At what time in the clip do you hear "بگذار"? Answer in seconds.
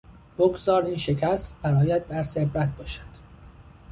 0.37-0.85